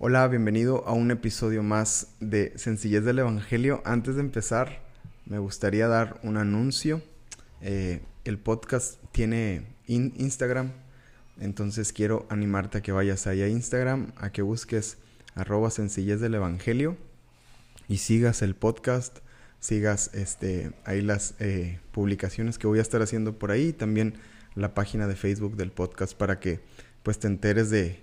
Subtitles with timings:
[0.00, 3.82] Hola, bienvenido a un episodio más de Sencillez del Evangelio.
[3.84, 4.80] Antes de empezar,
[5.26, 7.02] me gustaría dar un anuncio.
[7.62, 10.70] Eh, el podcast tiene Instagram,
[11.40, 14.98] entonces quiero animarte a que vayas ahí a Instagram, a que busques
[15.34, 16.96] arroba sencillez del Evangelio
[17.88, 19.18] y sigas el podcast,
[19.58, 24.14] sigas este, ahí las eh, publicaciones que voy a estar haciendo por ahí, también
[24.54, 26.60] la página de Facebook del podcast para que
[27.02, 28.00] pues te enteres de,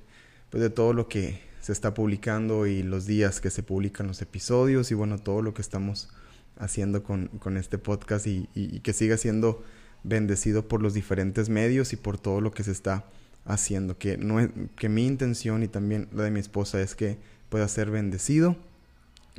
[0.50, 4.22] pues, de todo lo que se está publicando y los días que se publican los
[4.22, 6.10] episodios y bueno, todo lo que estamos
[6.60, 8.46] haciendo con, este podcast y,
[8.84, 9.64] que siga siendo
[10.04, 13.06] bendecido por los diferentes medios y por todo lo que se está
[13.46, 13.98] haciendo.
[13.98, 17.18] Que, no que mi intención y también la de mi esposa es que
[17.50, 18.56] pueda ser bendecido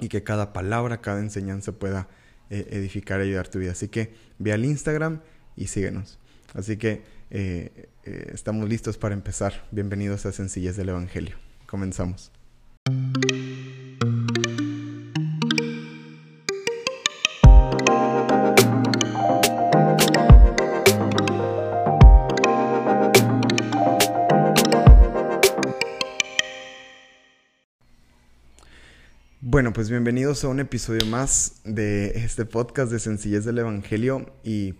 [0.00, 2.08] y que cada palabra, cada enseñanza pueda
[2.50, 3.70] eh, edificar y ayudar tu vida.
[3.70, 5.20] Así que ve al Instagram
[5.54, 6.18] y síguenos.
[6.54, 9.68] Así que eh, eh, estamos listos para empezar.
[9.70, 11.45] Bienvenidos a Sencillez del Evangelio.
[11.66, 12.32] Comenzamos.
[29.56, 34.74] Bueno, pues bienvenidos a un episodio más de este podcast de Sencillez del Evangelio y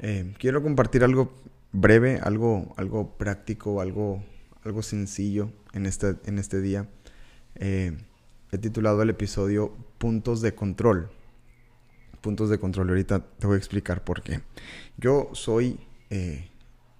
[0.00, 1.32] eh, quiero compartir algo
[1.70, 4.24] breve, algo, algo práctico, algo,
[4.66, 6.88] algo sencillo en este, en este día.
[7.54, 7.96] Eh,
[8.50, 11.08] he titulado el episodio Puntos de Control.
[12.20, 12.88] Puntos de control.
[12.88, 14.40] Ahorita te voy a explicar por qué.
[14.96, 15.78] Yo soy
[16.10, 16.50] eh,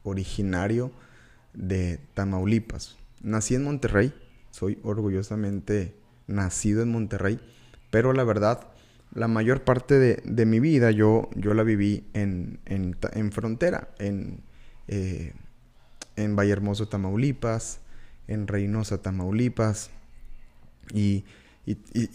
[0.05, 0.93] originario
[1.53, 2.97] de Tamaulipas.
[3.23, 4.15] Nací en Monterrey.
[4.53, 5.97] Soy orgullosamente
[6.29, 7.41] nacido en Monterrey.
[7.91, 8.69] Pero la verdad,
[9.13, 13.89] la mayor parte de, mi vida yo, yo la viví en, en, frontera.
[13.99, 14.45] En,
[14.87, 15.33] eh,
[16.17, 17.81] en Vallehermoso, Tamaulipas
[18.29, 19.91] en Reynosa, Tamaulipas.
[20.93, 21.25] Y,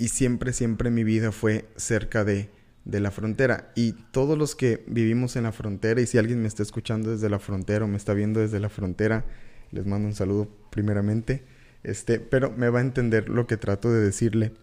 [0.08, 2.50] siempre, siempre mi vida fue cerca de,
[2.86, 3.72] la frontera.
[3.76, 7.30] Y todos los que vivimos en la frontera, y si alguien me está escuchando desde
[7.30, 9.26] la frontera o me está viendo desde la frontera,
[9.72, 11.44] les mando un saludo primeramente.
[11.84, 14.54] Este, pero me va a entender lo que trato de decirle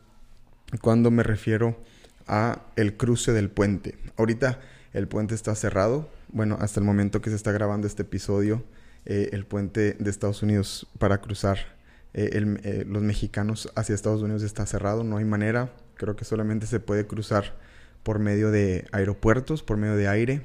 [0.80, 1.76] cuando me refiero
[2.26, 3.96] a el cruce del puente.
[4.16, 4.60] Ahorita
[4.92, 6.10] el puente está cerrado.
[6.28, 8.62] Bueno, hasta el momento que se está grabando este episodio,
[9.10, 11.56] eh, el puente de Estados Unidos para cruzar
[12.12, 12.28] eh,
[12.62, 16.78] eh, los mexicanos hacia Estados Unidos está cerrado, no hay manera, creo que solamente se
[16.78, 17.56] puede cruzar
[18.02, 20.42] por medio de aeropuertos, por medio de aire,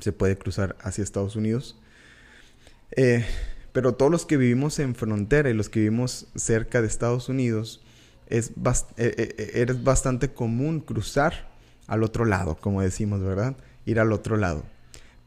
[0.00, 1.78] se puede cruzar hacia Estados Unidos.
[3.72, 7.84] pero todos los que vivimos en frontera y los que vivimos cerca de Estados Unidos,
[8.26, 8.50] es,
[9.84, 11.48] bastante común cruzar
[11.86, 13.56] al otro lado, como decimos, ¿verdad?
[13.86, 14.64] Ir al otro lado.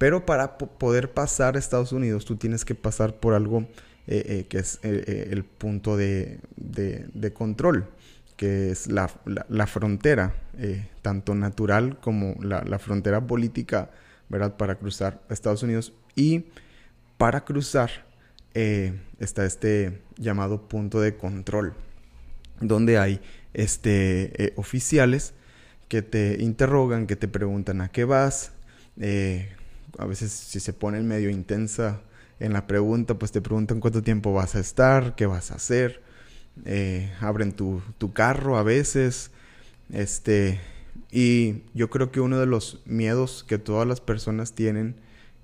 [0.03, 3.61] Pero para poder pasar a Estados Unidos, tú tienes que pasar por algo
[4.05, 6.41] eh, eh, que es eh, el punto de,
[7.33, 7.87] control,
[8.35, 9.07] que es la,
[9.65, 10.35] frontera,
[11.01, 13.91] tanto natural como la, frontera política,
[14.27, 14.57] ¿verdad?
[14.57, 15.93] Para cruzar a Estados Unidos.
[16.15, 16.47] Y
[17.17, 18.05] para cruzar
[18.53, 21.75] está este llamado punto de control,
[22.59, 23.21] donde hay
[23.53, 25.33] este, oficiales
[25.87, 28.51] que te interrogan, que te preguntan a qué vas,
[29.97, 32.01] a veces si se pone medio intensa
[32.39, 36.01] en la pregunta, pues te preguntan cuánto tiempo vas a estar, qué vas a hacer,
[36.65, 37.81] eh, abren tu,
[38.13, 39.31] carro a veces,
[39.91, 40.59] este,
[41.11, 44.95] y yo creo que uno de los miedos que todas las personas tienen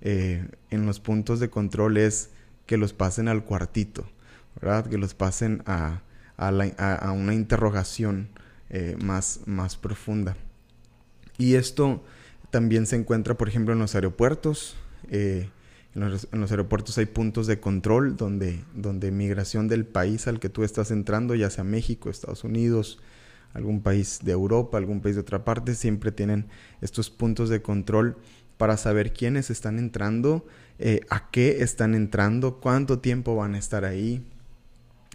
[0.01, 2.31] eh, en los puntos de control es
[2.65, 4.09] que los pasen al cuartito,
[4.61, 4.87] ¿verdad?
[4.87, 6.01] Que los pasen a,
[6.37, 8.29] a, una interrogación
[8.69, 10.35] eh, más, más profunda.
[11.37, 12.03] Y esto
[12.51, 14.75] también se encuentra, por ejemplo, en los aeropuertos.
[15.09, 15.49] Eh,
[15.95, 16.09] en,
[16.41, 20.91] los, aeropuertos hay puntos de control donde, donde migración del país al que tú estás
[20.91, 22.99] entrando, ya sea México, Estados Unidos,
[23.53, 26.45] algún país de Europa, algún país de otra parte, siempre tienen
[26.81, 28.17] estos puntos de control
[28.57, 30.45] para saber quiénes están entrando,
[30.77, 34.23] eh, a qué están entrando, cuánto tiempo van a estar ahí.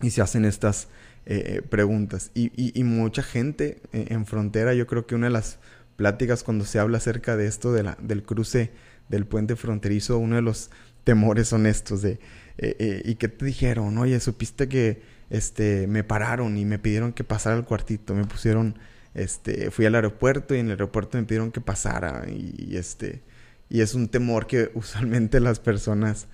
[0.03, 0.89] Y se hacen estas
[1.25, 2.31] eh, preguntas.
[2.35, 5.59] Y, y, mucha gente en frontera, yo creo que una de las
[5.97, 8.73] pláticas cuando se habla acerca de esto de la, del cruce
[9.09, 10.71] del puente fronterizo, uno de los
[11.05, 12.13] temores son estos de,
[12.59, 13.97] eh, eh, ¿y qué te dijeron?
[13.99, 18.79] Oye, supiste que este, me pararon y me pidieron que pasara al cuartito, me pusieron,
[19.15, 23.23] este, fui al aeropuerto y en el aeropuerto me pidieron que pasara y, este,
[23.69, 26.27] y es un temor que usualmente las personas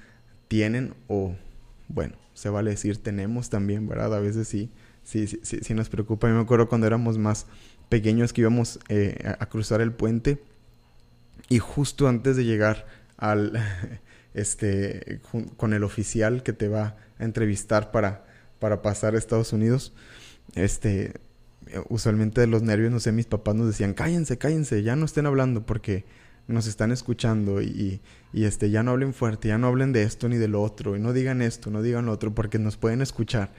[0.49, 1.35] tienen o,
[1.89, 4.15] bueno, se vale decir tenemos también, ¿verdad?
[4.15, 4.71] A veces sí,
[5.03, 6.29] sí, sí, sí, sí nos preocupa.
[6.29, 7.47] Yo me acuerdo cuando éramos más
[7.91, 10.43] pequeños que íbamos eh, a, cruzar el puente
[11.51, 12.87] y justo antes de llegar
[13.19, 13.63] al
[14.35, 15.21] este
[15.59, 18.25] con el oficial que te va a entrevistar para
[18.61, 19.93] para pasar a Estados Unidos,
[20.55, 21.15] este,
[21.89, 25.27] usualmente de los nervios, no sé, mis papás nos decían, cállense, cállense, ya no estén
[25.27, 26.05] hablando porque
[26.47, 28.01] nos están escuchando y,
[28.33, 30.97] y, este, ya no hablen fuerte, ya no hablen de esto ni de lo otro,
[30.97, 33.51] y no digan esto, no digan lo otro, porque nos pueden escuchar.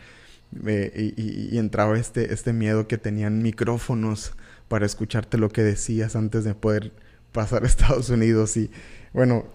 [0.65, 4.33] Eh, y, entraba este, este miedo que tenían micrófonos
[4.67, 6.91] para escucharte lo que decías antes de poder
[7.31, 8.69] pasar a Estados Unidos y
[9.13, 9.45] bueno,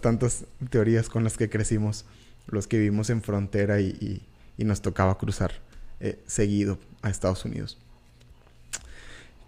[0.00, 2.06] tantas teorías con las que crecimos
[2.46, 4.22] los que vivimos en frontera y,
[4.56, 5.52] y nos tocaba cruzar
[6.00, 7.78] eh, seguido a Estados Unidos.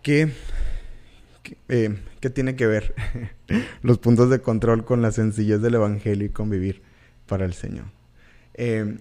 [0.02, 0.32] ¿Qué,
[1.69, 2.94] eh, ¿Qué, tiene que ver
[3.82, 6.82] los puntos de control con la sencillez del Evangelio y convivir
[7.26, 7.87] para el Señor?
[8.55, 8.96] Eh,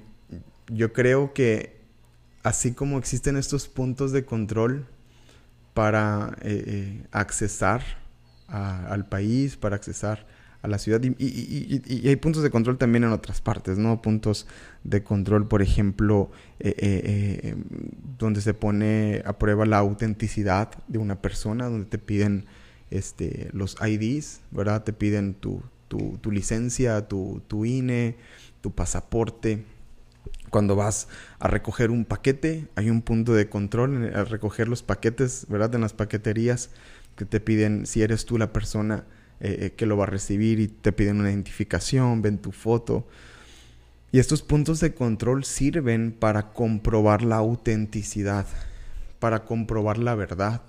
[0.68, 1.77] yo creo que
[2.44, 4.86] así como existen estos puntos de control
[5.74, 6.36] para
[7.12, 7.84] accesar
[8.48, 10.26] al país, para accesar
[10.62, 11.02] a la ciudad.
[11.04, 14.02] Y, hay puntos de control también en otras partes, ¿no?
[14.02, 14.48] Puntos
[14.84, 17.56] de control, por ejemplo, eh, eh, eh,
[18.18, 22.46] donde se pone a prueba la autenticidad de una persona, donde te piden
[22.90, 24.84] este, los IDs, ¿verdad?
[24.84, 28.16] Te piden tu, tu, tu licencia, tu INE,
[28.62, 29.64] tu pasaporte.
[30.50, 31.08] Cuando vas
[31.40, 35.76] a recoger un paquete, hay un punto de control al recoger los paquetes, ¿verdad?
[35.76, 36.70] En las paqueterías
[37.16, 39.06] que te piden si eres tú la persona
[39.40, 43.08] eh, eh, que lo va a recibir y te piden una identificación, ven tu foto.
[44.12, 48.46] Y estos puntos de control sirven para comprobar la autenticidad,
[49.20, 50.62] para comprobar la verdad.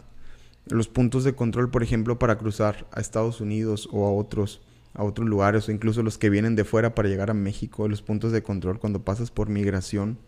[0.67, 4.61] Los puntos de control, por ejemplo, para cruzar a Estados Unidos o a otros
[4.99, 8.03] a otros lugares o incluso los que vienen de fuera para llegar a México, los
[8.03, 10.19] puntos de control cuando pasas por migración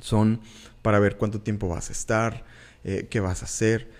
[0.00, 0.40] son
[0.80, 2.46] para ver cuánto tiempo vas a estar,
[2.82, 3.90] eh, qué vas a hacer.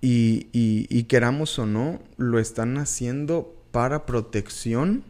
[0.00, 5.04] Y, queramos o no, lo están haciendo para protección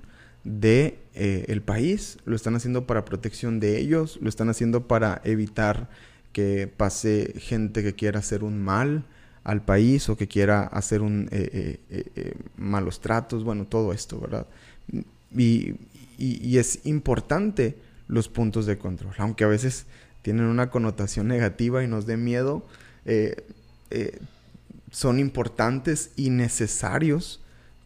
[0.44, 5.22] de eh, el país, lo están haciendo para protección de ellos, lo están haciendo para
[5.24, 5.88] evitar
[6.32, 9.06] que pase gente que quiera hacer un mal
[9.44, 14.46] al país o que quiera hacer un eh, eh, malos tratos, bueno, todo esto, ¿verdad?
[15.36, 15.74] Y,
[16.18, 17.76] y, es importante
[18.08, 19.86] los puntos de control, aunque a veces
[20.22, 22.64] tienen una connotación negativa y nos dé miedo
[24.94, 27.42] son importantes y necesarios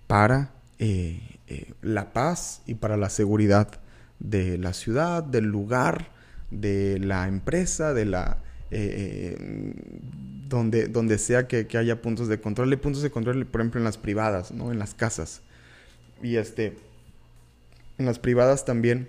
[0.07, 3.81] para eh, eh, la paz y para la seguridad
[4.19, 6.11] de la ciudad, del lugar,
[6.51, 8.37] de la empresa, de la
[8.71, 9.75] eh,
[10.49, 12.71] donde, donde sea que, haya puntos de control.
[12.71, 14.73] Hay puntos de control, por ejemplo, en las privadas, ¿no?
[14.73, 15.43] En las casas.
[16.23, 16.77] Y este,
[17.99, 19.09] en las privadas también,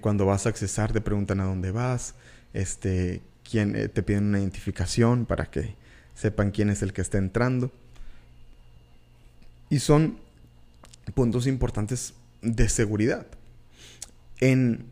[0.00, 2.14] cuando vas a accesar, te preguntan a dónde vas,
[2.52, 5.76] este, quién, te piden una identificación para que
[6.14, 7.70] sepan quién es el que está entrando.
[9.70, 10.18] Y son
[11.14, 13.26] puntos importantes de seguridad.
[14.40, 14.86] En,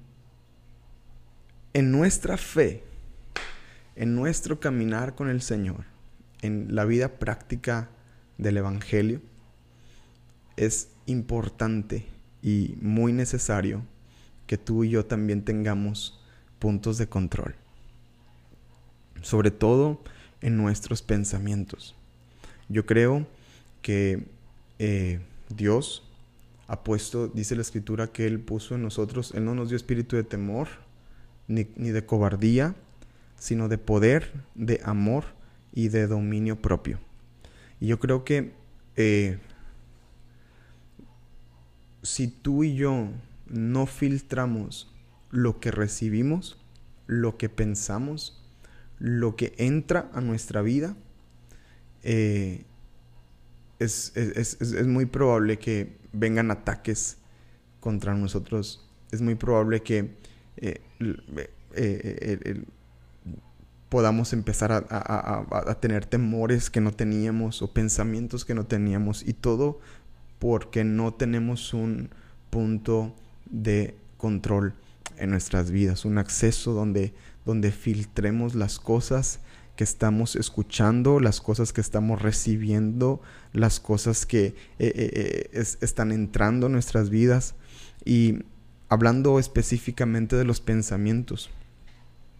[1.72, 2.82] en nuestra fe,
[3.96, 5.84] en nuestro caminar con el Señor,
[6.42, 7.88] en la vida práctica
[8.38, 9.20] del Evangelio,
[10.56, 12.06] es importante
[12.42, 13.82] y muy necesario
[14.46, 16.20] que tú y yo también tengamos
[16.58, 17.54] puntos de control.
[19.22, 20.02] Sobre todo
[20.40, 21.96] en nuestros pensamientos.
[22.68, 23.26] Yo creo
[23.82, 24.26] que
[24.78, 26.02] eh, Dios
[26.68, 30.16] ha puesto, dice la escritura, que Él puso en nosotros, Él no nos dio espíritu
[30.16, 30.68] de temor
[31.48, 32.74] ni, de cobardía,
[33.38, 35.24] sino de poder, de amor
[35.72, 36.98] y de dominio propio.
[37.80, 38.52] Y yo creo que
[38.96, 39.38] eh,
[42.02, 43.08] si tú y yo
[43.46, 44.92] no filtramos
[45.30, 46.58] lo que recibimos,
[47.06, 48.42] lo que pensamos,
[48.98, 50.96] lo que entra a nuestra vida,
[52.02, 52.64] eh,
[53.78, 54.12] es,
[54.86, 57.18] muy probable que vengan ataques
[57.80, 58.88] contra nosotros.
[59.10, 60.14] Es muy probable que
[60.56, 60.80] eh,
[63.88, 69.80] podamos empezar a, tener temores que no teníamos o pensamientos que no teníamos y todo
[70.38, 72.10] porque no tenemos un
[72.50, 73.14] punto
[73.46, 74.74] de control
[75.18, 77.14] en nuestras vidas, un acceso donde
[77.46, 79.38] donde filtremos las cosas
[79.76, 86.12] que estamos escuchando, las cosas que estamos recibiendo, las cosas que eh, eh, eh, están
[86.12, 87.54] entrando en nuestras vidas.
[88.04, 88.42] Y
[88.88, 91.50] hablando específicamente de los pensamientos,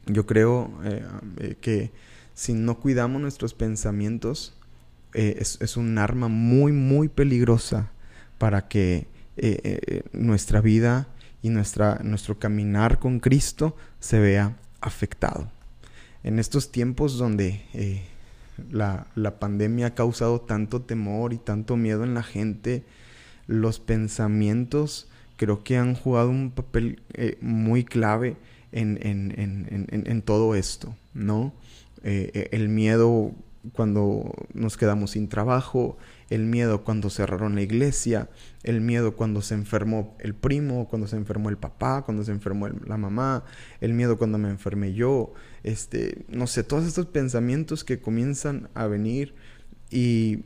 [0.07, 0.71] yo creo
[1.61, 1.91] que
[2.35, 4.55] si no cuidamos nuestros pensamientos,
[5.13, 7.91] es, es, un arma muy, muy peligrosa
[8.39, 9.07] para que
[10.13, 11.09] nuestra vida
[11.43, 15.49] y nuestra, nuestro caminar con Cristo se vea afectado.
[16.25, 18.03] En estos tiempos donde eh,
[18.71, 19.07] la,
[19.39, 22.83] pandemia ha causado tanto temor y tanto miedo en la gente,
[23.47, 28.37] los pensamientos creo que han jugado un papel eh, muy clave
[28.73, 31.53] en, en, todo esto, ¿no?
[32.03, 33.33] Eh, eh, el miedo
[33.73, 35.97] cuando nos quedamos sin trabajo,
[36.31, 38.29] el miedo cuando cerraron la iglesia,
[38.63, 42.69] el miedo cuando se enfermó el primo, cuando se enfermó el papá, cuando se enfermó
[42.69, 43.45] la mamá,
[43.81, 45.33] el miedo cuando me enfermé yo,
[45.63, 49.35] este, no sé, todos estos pensamientos que comienzan a venir
[49.91, 50.45] y,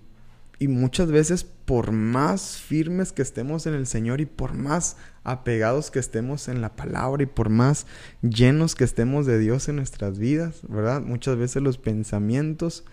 [0.60, 5.90] y muchas veces por más firmes que estemos en el Señor y por más apegados
[5.90, 7.86] que estemos en la palabra y por más
[8.20, 11.00] llenos que estemos de Dios en nuestras vidas, ¿verdad?
[11.00, 12.84] Muchas veces los pensamientos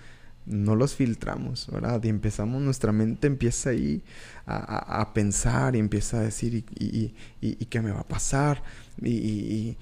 [0.46, 2.02] no los filtramos, ¿verdad?
[2.06, 4.02] Y empezamos, nuestra mente empieza ahí
[4.46, 8.64] a, pensar y empieza a decir, ¿y, y, qué me va a pasar?
[9.02, 9.76] Y,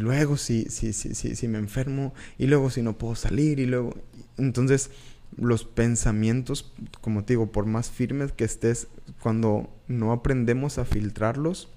[0.00, 3.94] luego si, si, si, si, me enfermo, y luego si no puedo salir, y luego...
[4.36, 4.90] Entonces,
[5.36, 8.88] los pensamientos, como te digo, por más firmes que estés,
[9.22, 11.68] cuando no aprendemos a filtrarlos,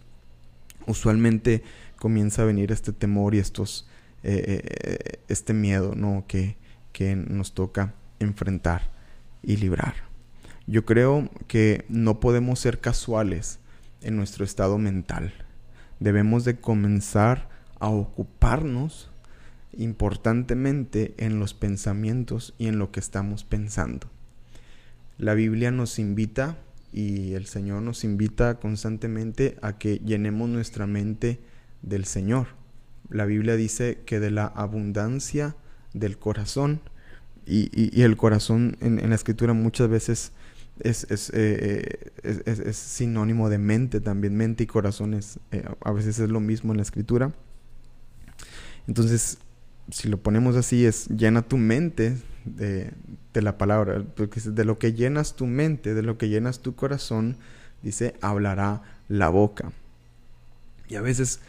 [0.88, 1.64] usualmente
[1.98, 3.88] comienza a venir este temor y estos,
[4.24, 6.26] eh, eh, este miedo, ¿no?
[6.28, 6.58] Que,
[6.92, 8.92] que nos toca enfrentar
[9.44, 9.96] y librar.
[10.68, 13.60] Yo creo que no podemos ser casuales
[14.02, 15.34] en nuestro estado mental.
[16.00, 19.11] Debemos de comenzar a ocuparnos
[19.78, 24.08] importantemente en los pensamientos y en lo que estamos pensando.
[25.18, 26.58] La Biblia nos invita
[26.92, 31.40] y el Señor nos invita constantemente a que llenemos nuestra mente
[31.82, 32.48] del Señor.
[33.10, 35.56] La Biblia dice que de la abundancia
[35.94, 36.82] del corazón
[37.46, 40.32] y, el corazón en, la escritura muchas veces
[40.80, 44.36] es, eh, es, sinónimo de mente también.
[44.36, 47.34] Mente y corazón eh, a veces es lo mismo en la escritura.
[48.88, 49.40] Entonces,
[49.90, 52.92] si lo ponemos así, es llena tu mente de,
[53.34, 54.04] de la palabra.
[54.16, 57.38] Porque de lo que llenas tu mente, de lo que llenas tu corazón,
[57.82, 59.72] dice, hablará la boca.
[60.88, 61.40] Y a veces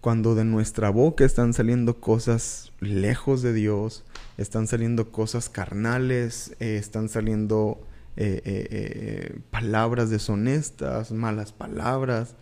[0.00, 4.04] cuando de nuestra boca están saliendo cosas lejos de Dios,
[4.38, 12.34] están saliendo cosas carnales, eh, están saliendo eh, eh, palabras deshonestas, malas palabras.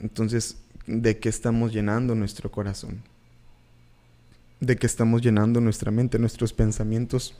[0.00, 0.56] Entonces,
[0.86, 3.02] ¿de qué estamos llenando nuestro corazón?
[4.60, 7.34] ¿De qué estamos llenando nuestra mente, nuestros pensamientos?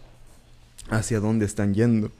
[0.88, 2.10] ¿Hacia dónde están yendo?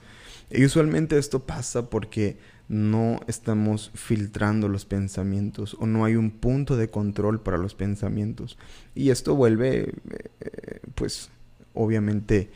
[0.51, 6.77] Y usualmente esto pasa porque no estamos filtrando los pensamientos o no hay un punto
[6.77, 8.57] de control para los pensamientos.
[8.93, 9.93] Y esto vuelve,
[10.39, 11.31] eh, pues,
[11.73, 12.51] obviamente,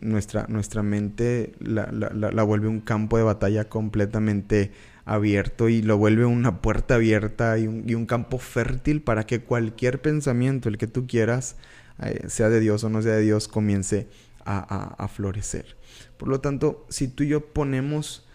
[0.00, 4.70] nuestra, nuestra mente la, la, vuelve un campo de batalla completamente
[5.06, 10.68] abierto y lo vuelve una puerta abierta y un, campo fértil para que cualquier pensamiento,
[10.68, 11.56] el que tú quieras,
[12.02, 14.08] eh, sea de Dios o no sea de Dios, comience
[14.44, 15.76] a, a florecer.
[16.18, 18.26] Por lo tanto, si tú y yo ponemos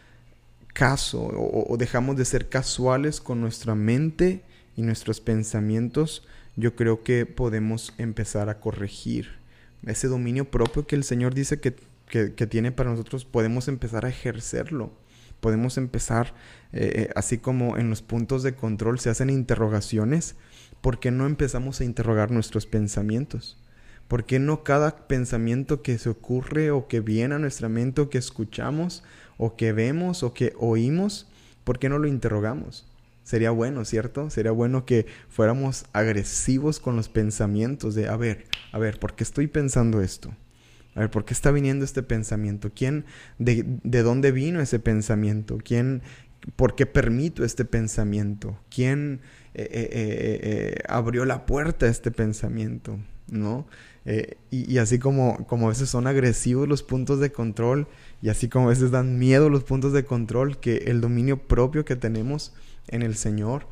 [0.74, 4.42] caso o, dejamos de ser casuales con nuestra mente
[4.76, 6.26] y nuestros pensamientos,
[6.56, 9.30] yo creo que podemos empezar a corregir
[9.86, 11.76] ese dominio propio que el Señor dice que,
[12.48, 14.92] tiene para nosotros, podemos empezar a ejercerlo.
[15.42, 16.34] Podemos empezar,
[16.72, 20.36] eh, eh, así como en los puntos de control se hacen interrogaciones,
[20.80, 23.58] ¿por qué no empezamos a interrogar nuestros pensamientos?
[24.08, 28.10] ¿Por qué no cada pensamiento que se ocurre o que viene a nuestra mente o
[28.10, 29.04] que escuchamos
[29.38, 31.28] o que vemos o que oímos,
[31.64, 32.86] ¿por qué no lo interrogamos?
[33.24, 34.30] Sería bueno, ¿cierto?
[34.30, 39.24] Sería bueno que fuéramos agresivos con los pensamientos de, a ver, a ver, ¿por qué
[39.24, 40.32] estoy pensando esto?
[40.96, 42.72] A ver, ¿por qué está viniendo este pensamiento?
[42.76, 43.06] ¿Quién,
[43.40, 45.58] de, de dónde vino ese pensamiento?
[45.64, 46.02] ¿Quién,
[46.56, 48.58] por qué permito este pensamiento?
[48.70, 49.22] ¿Quién
[49.54, 53.00] eh, eh, eh, abrió la puerta a este pensamiento?
[53.28, 53.68] ¿No?
[54.50, 57.88] y, así como, como a veces son agresivos los puntos de control,
[58.22, 61.86] y así como a veces dan miedo los puntos de control, que el dominio propio
[61.86, 62.52] que tenemos
[62.88, 63.68] en el Señor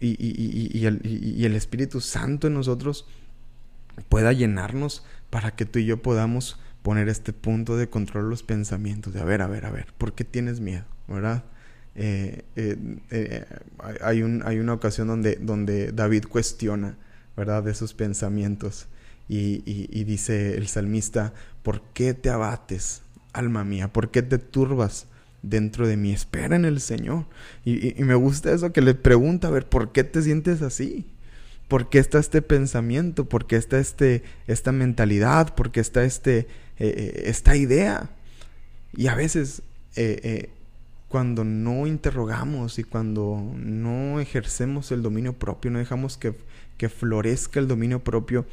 [0.00, 3.06] y, el, Espíritu Santo en nosotros
[4.08, 9.12] pueda llenarnos para que tú y yo podamos poner este punto de control los pensamientos.
[9.12, 10.84] De a ver, a ver, a ver, ¿por qué tienes miedo?
[11.08, 11.44] ¿Verdad?
[11.94, 13.44] Eh, eh,
[14.00, 16.96] hay, un, hay una ocasión donde, donde David cuestiona,
[17.36, 17.62] ¿verdad?
[17.62, 18.86] De sus pensamientos.
[19.28, 21.32] Y, y, dice el salmista,
[21.62, 23.02] ¿por qué te abates?
[23.32, 25.06] alma mía, ¿por qué te turbas
[25.42, 26.12] dentro de mí?
[26.12, 27.26] Espera en el Señor.
[27.64, 31.06] Y, me gusta eso que le pregunta, a ver, ¿por qué te sientes así?
[31.70, 33.28] ¿Por qué está este pensamiento?
[33.28, 35.54] ¿Por qué está este, esta mentalidad?
[35.54, 36.46] ¿Por qué está este, eh,
[36.80, 38.10] eh, esta idea?
[38.92, 39.62] Y a veces,
[39.94, 40.50] eh,
[41.06, 46.34] cuando no interrogamos y cuando no ejercemos el dominio propio, no dejamos que,
[46.76, 48.46] que florezca el dominio propio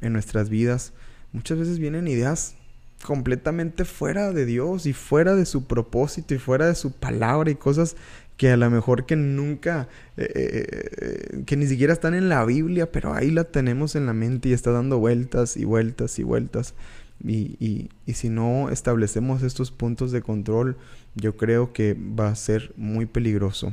[0.00, 0.94] en nuestras vidas,
[1.30, 2.56] muchas veces vienen ideas
[3.04, 7.54] completamente fuera de Dios y fuera de su propósito y fuera de su palabra y
[7.54, 7.94] cosas
[8.36, 12.44] que a lo mejor que nunca, eh, eh, eh, que ni siquiera están en la
[12.44, 16.24] Biblia, pero ahí la tenemos en la mente y está dando vueltas y vueltas y
[16.24, 16.74] vueltas.
[17.22, 20.76] Y, y, y, si no establecemos estos puntos de control,
[21.14, 23.72] yo creo que va a ser muy peligroso.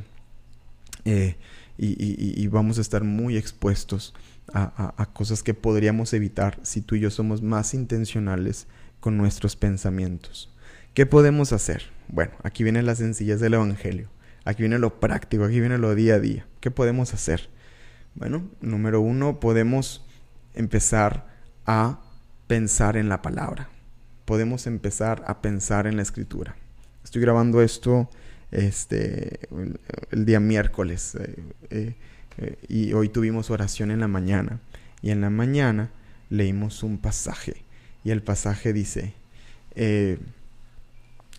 [1.04, 1.34] y,
[1.78, 4.14] y, vamos a estar muy expuestos
[4.52, 8.68] a, a, cosas que podríamos evitar si tú y yo somos más intencionales
[9.00, 10.54] con nuestros pensamientos.
[10.94, 11.82] ¿Qué podemos hacer?
[12.08, 14.11] Bueno, aquí viene la sencillez del Evangelio.
[14.44, 16.46] Aquí viene lo práctico, aquí viene lo día a día.
[16.60, 17.48] ¿Qué podemos hacer?
[18.14, 20.04] Bueno, número uno, podemos
[20.54, 21.26] empezar
[21.64, 22.00] a
[22.46, 23.68] pensar en la palabra.
[24.24, 26.56] Podemos empezar a pensar en la escritura.
[27.04, 28.08] Estoy grabando esto
[28.50, 29.40] este,
[30.10, 31.94] el, día miércoles eh, eh,
[32.38, 34.60] eh, y hoy tuvimos oración en la mañana.
[35.00, 35.90] Y en la mañana
[36.30, 37.64] leímos un pasaje
[38.04, 39.14] y el pasaje dice,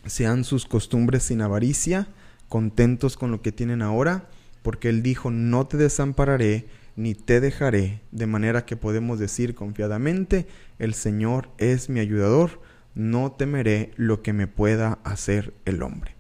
[0.06, 2.08] sean sus costumbres sin avaricia,
[2.54, 4.30] contentos con lo que tienen ahora,
[4.62, 10.46] porque Él dijo, no te desampararé ni te dejaré, de manera que podemos decir confiadamente,
[10.78, 12.62] el Señor es mi ayudador,
[12.94, 16.12] no temeré lo que me pueda hacer el hombre.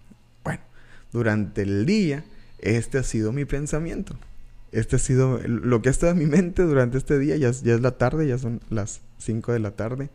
[0.43, 0.61] Bueno,
[1.11, 2.23] durante el día,
[2.57, 4.17] este ha sido mi pensamiento.
[4.71, 7.75] Este ha sido lo que ha estado en mi mente durante este día, ya, ya
[7.75, 10.09] es la tarde, ya son las 5 de la tarde.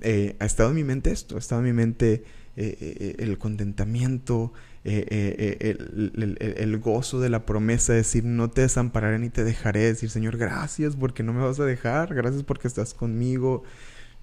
[0.00, 2.24] Eh, ha estado en mi mente esto, ha estado en mi mente
[2.56, 4.52] eh, eh, el contentamiento,
[4.84, 5.76] eh,
[6.58, 10.96] el, gozo de la promesa, decir, no te desampararé ni te dejaré, decir, Señor, gracias
[10.96, 13.62] porque no me vas a dejar, gracias porque estás conmigo.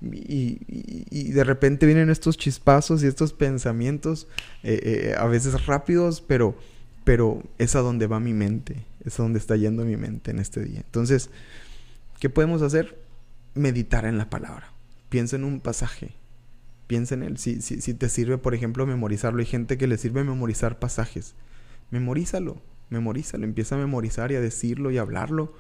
[0.02, 4.28] Y, de repente vienen estos chispazos y estos pensamientos,
[5.18, 6.56] a veces rápidos, pero,
[7.04, 10.40] pero es a donde va mi mente, es a donde está yendo mi mente en
[10.40, 10.82] este día.
[10.86, 11.30] Entonces,
[12.20, 12.98] ¿qué podemos hacer?
[13.56, 14.72] Meditar en la palabra.
[15.10, 16.14] Piensa en un pasaje,
[16.90, 17.38] Piensa en él.
[17.38, 19.42] Si, si, te sirve, por ejemplo, memorizarlo.
[19.42, 21.36] Hay gente que le sirve memorizar pasajes.
[21.92, 22.58] Memorízalo,
[22.90, 23.46] memorízalo.
[23.46, 25.54] Empieza a memorizar y a decirlo y a hablarlo.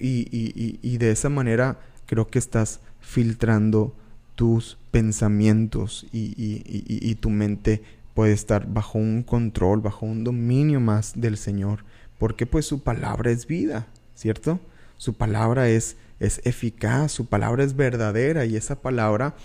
[0.00, 3.94] Y, y, y, de esa manera creo que estás filtrando
[4.34, 7.80] tus pensamientos y, tu mente
[8.14, 11.84] puede estar bajo un control, bajo un dominio más del Señor.
[12.18, 14.58] Porque pues su palabra es vida, ¿cierto?
[14.96, 19.36] Su palabra es, es eficaz, su palabra es verdadera y esa palabra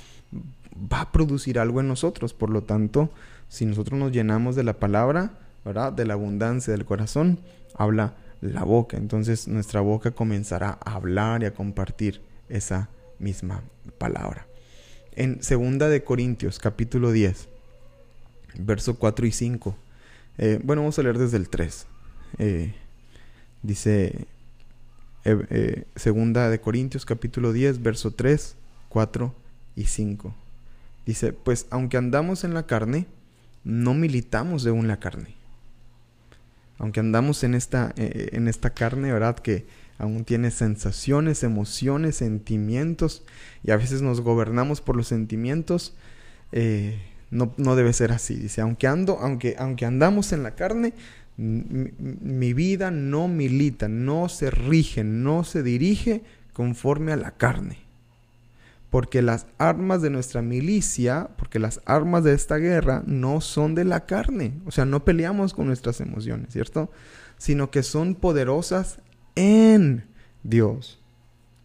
[0.76, 2.34] va a producir algo en nosotros.
[2.34, 3.10] Por lo tanto,
[3.50, 5.32] si nosotros nos llenamos de la palabra,
[5.66, 5.94] ¿verdad?
[5.94, 7.40] De la abundancia del corazón,
[7.76, 8.98] habla la boca.
[8.98, 13.64] Entonces nuestra boca comenzará a hablar y a compartir esa misma
[13.98, 14.48] palabra.
[15.16, 17.48] En segunda de Corintios, capítulo 10,
[18.60, 19.76] verso 4 y 5.
[20.40, 21.86] Eh, bueno, vamos a leer desde el 3.
[22.40, 22.74] Eh,
[23.62, 24.28] dice
[25.24, 28.56] eh, segunda de Corintios, capítulo 10, verso 3,
[28.90, 29.34] 4
[29.76, 30.36] y 5.
[31.06, 33.08] Dice, pues aunque andamos en la carne,
[33.64, 35.36] no militamos según la carne.
[36.78, 39.38] Aunque andamos en esta, eh, eh, en esta carne, ¿verdad?
[39.38, 39.66] Que
[39.98, 43.24] aún tiene sensaciones, emociones, sentimientos,
[43.64, 45.96] y a veces nos gobernamos por los sentimientos,
[46.52, 47.00] eh,
[47.32, 48.36] no, no, debe ser así.
[48.36, 50.94] Dice, aunque, ando, aunque, aunque andamos en la carne,
[51.36, 57.84] mi vida no milita, no se rige, no se dirige conforme a la carne
[58.94, 63.86] porque las armas de nuestra milicia, porque las armas de esta guerra no son de
[63.86, 66.92] la carne, o sea, no peleamos con nuestras emociones, ¿cierto?
[67.40, 69.00] Sino que son poderosas
[69.34, 70.06] en
[70.44, 71.02] Dios.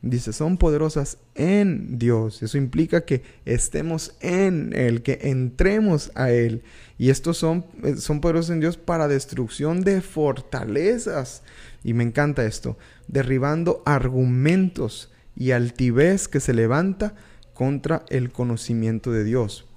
[0.01, 2.43] Dice, son poderosas en Dios.
[2.43, 6.62] Eso implica que estemos en Él, que entremos a Él.
[6.97, 11.43] Y estos son, eh, son poderosos en Dios para destrucción de fortalezas.
[11.85, 17.14] Y me encanta esto, derribando argumentos y altivez que se levanta
[17.55, 19.68] contra el conocimiento de Dios.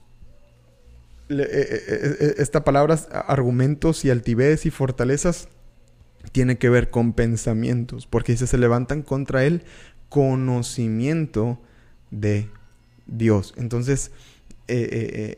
[1.30, 2.96] Eh, eh, eh, esta palabra,
[3.28, 5.50] argumentos y altivez y fortalezas,
[6.32, 9.64] tiene que ver con pensamientos, porque dice, se levantan contra el
[10.10, 11.62] conocimiento
[12.10, 12.50] de
[13.06, 13.54] Dios.
[13.56, 14.12] Entonces,
[14.68, 15.38] el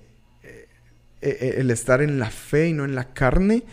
[1.69, 3.63] estar en la fe y no en la carne,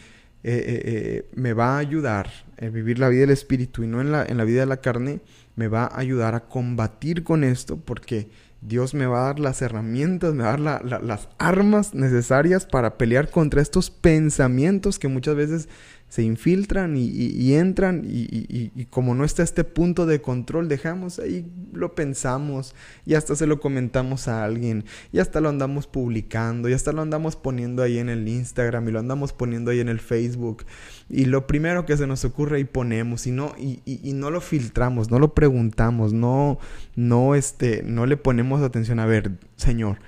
[0.42, 4.36] me va a ayudar a vivir la vida del Espíritu y no en la, en
[4.36, 5.20] la vida de la carne,
[5.61, 8.31] me va a ayudar a combatir con esto porque
[8.62, 12.96] Dios me va a dar las herramientas, me va a dar las armas necesarias para
[12.96, 15.68] pelear contra estos pensamientos que muchas veces
[16.11, 21.94] se infiltran y, entran y, como no está este punto de control, dejamos ahí, lo
[21.94, 22.75] pensamos
[23.07, 27.01] y hasta se lo comentamos a alguien y hasta lo andamos publicando y hasta lo
[27.01, 30.64] andamos poniendo ahí en el Instagram y lo andamos poniendo ahí en el Facebook
[31.09, 35.12] y lo primero que se nos ocurre ahí ponemos y no, y, no lo filtramos,
[35.12, 36.59] no lo preguntamos, no,
[36.96, 40.01] no, este, no le ponemos atención a ver, Señor,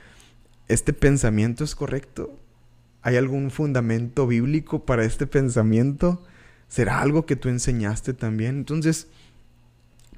[0.67, 2.41] ¿este pensamiento es correcto?
[3.03, 6.23] ¿Hay algún fundamento bíblico para este pensamiento?
[6.69, 8.59] ¿Será algo que tú enseñaste también?
[8.59, 9.09] Entonces,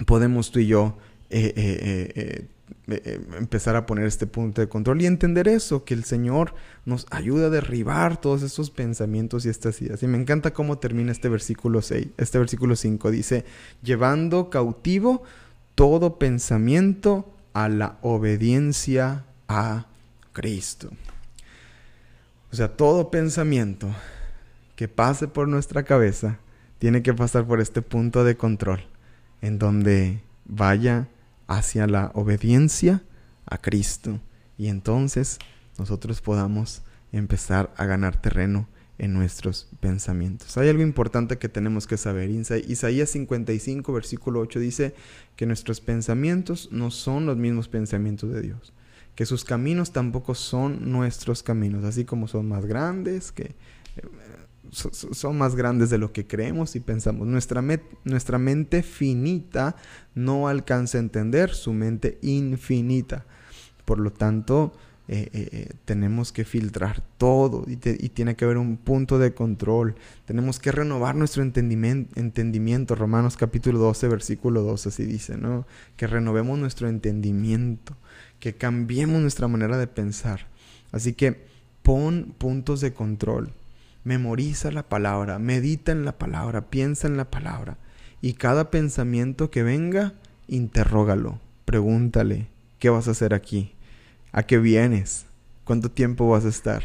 [0.06, 0.96] podemos tú y yo
[1.30, 2.46] eh, eh,
[2.86, 7.06] eh, empezar a poner este punto de control y entender eso, que el Señor nos
[7.10, 10.02] ayuda a derribar todos esos pensamientos y estas ideas.
[10.02, 13.44] Y me encanta cómo termina este versículo 6, este versículo 5 dice,
[13.82, 15.22] llevando cautivo
[15.74, 19.86] todo pensamiento a la obediencia a
[20.32, 20.90] Cristo.
[22.54, 23.92] O sea, todo pensamiento
[24.76, 26.38] que pase por nuestra cabeza
[26.78, 28.84] tiene que pasar por este punto de control,
[29.42, 31.08] en donde vaya
[31.48, 33.02] hacia la obediencia
[33.44, 34.20] a Cristo.
[34.56, 35.40] Y entonces
[35.80, 40.56] nosotros podamos empezar a ganar terreno en nuestros pensamientos.
[40.56, 42.30] Hay algo importante que tenemos que saber.
[42.30, 44.94] Isaías 55, versículo 8 dice
[45.34, 48.72] que nuestros pensamientos no son los mismos pensamientos de Dios
[49.14, 53.54] que sus caminos tampoco son nuestros caminos, así como son más grandes, que
[53.96, 54.02] eh,
[54.72, 57.28] son más grandes de lo que creemos y pensamos.
[57.28, 57.62] Nuestra,
[58.38, 59.76] mente finita
[60.14, 63.24] no alcanza a entender su mente infinita.
[63.84, 64.72] Por lo tanto,
[65.06, 69.94] eh, eh, tenemos que filtrar todo y, tiene que haber un punto de control.
[70.24, 72.96] Tenemos que renovar nuestro entendimiento, entendimiento.
[72.96, 75.66] Romanos capítulo 12, versículo 2, así dice, ¿no?
[75.96, 77.96] Que renovemos nuestro entendimiento
[78.44, 80.48] que cambiemos nuestra manera de pensar.
[80.92, 81.46] Así que
[81.82, 83.54] pon puntos de control,
[84.04, 87.78] memoriza la palabra, medita en la palabra, piensa en la palabra.
[88.20, 90.12] Y cada pensamiento que venga,
[90.46, 93.72] interrógalo, pregúntale, ¿qué vas a hacer aquí?
[94.30, 95.24] ¿A qué vienes?
[95.64, 96.82] ¿Cuánto tiempo vas a estar?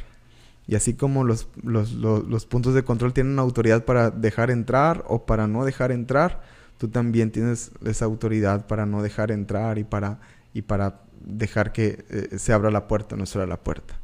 [0.65, 5.25] Y así como los, los, los, puntos de control tienen autoridad para dejar entrar o
[5.25, 6.41] para no dejar entrar,
[6.77, 10.21] tú también tienes esa autoridad para no dejar entrar y para,
[10.53, 13.99] y para dejar que eh, se abra la puerta, no será la puerta.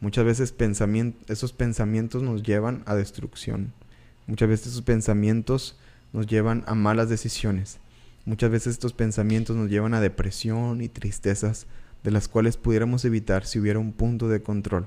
[0.00, 0.54] Muchas veces
[1.28, 3.72] esos pensamientos nos llevan a destrucción.
[4.26, 5.78] Muchas veces esos pensamientos
[6.12, 7.78] nos llevan a malas decisiones.
[8.24, 11.66] Muchas veces estos pensamientos nos llevan a depresión y tristezas
[12.02, 14.86] de las cuales pudiéramos evitar si hubiera un punto de control.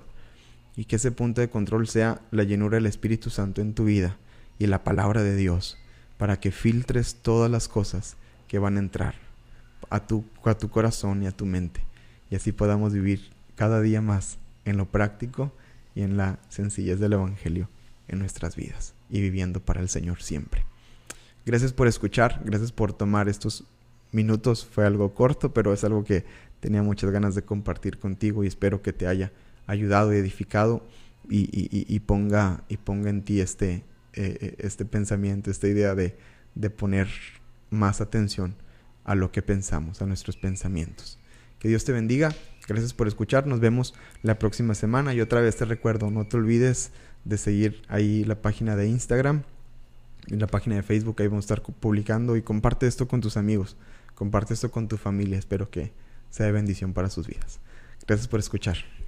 [0.75, 4.17] Y que ese punto de control sea la llenura del Espíritu Santo en tu vida
[4.59, 5.77] y la palabra de Dios,
[6.17, 8.15] para que filtres todas las cosas
[8.47, 9.28] que van a entrar
[9.89, 11.81] a tu, a tu corazón y a tu mente.
[12.29, 15.51] Y así podamos vivir cada día más en lo práctico
[15.95, 17.69] y en la sencillez del Evangelio
[18.07, 20.65] en nuestras vidas y viviendo para el Señor siempre.
[21.45, 23.63] Gracias por escuchar, gracias por tomar estos
[24.11, 24.65] minutos.
[24.65, 26.25] Fue algo corto, pero es algo que
[26.59, 29.31] tenía muchas ganas de compartir contigo y espero que te haya
[29.65, 30.85] ayudado y edificado
[31.29, 36.17] y, ponga, y ponga en ti este, eh, eh, este pensamiento, esta idea de,
[36.55, 37.07] de poner
[37.69, 38.55] más atención
[39.09, 41.17] a lo que pensamos, a nuestros pensamientos.
[41.57, 42.31] Que Dios te bendiga.
[42.67, 43.47] Gracias por escuchar.
[43.47, 45.15] Nos vemos la próxima semana.
[45.15, 46.91] Y otra vez te recuerdo, no te olvides
[47.25, 49.41] de seguir ahí la página de Instagram
[50.27, 51.15] y la página de Facebook.
[51.19, 53.77] Ahí vamos a estar publicando y comparte esto con tus amigos.
[54.13, 55.39] Comparte esto con tu familia.
[55.39, 55.91] Espero que
[56.29, 57.59] sea de bendición para sus vidas.
[58.05, 58.98] Gracias por escuchar.